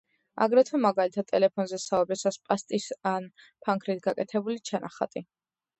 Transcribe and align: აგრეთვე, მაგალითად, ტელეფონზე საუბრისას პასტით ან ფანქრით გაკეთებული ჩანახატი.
აგრეთვე, 0.43 0.79
მაგალითად, 0.85 1.27
ტელეფონზე 1.33 1.79
საუბრისას 1.83 2.41
პასტით 2.49 2.91
ან 3.13 3.31
ფანქრით 3.69 4.05
გაკეთებული 4.09 4.65
ჩანახატი. 4.73 5.27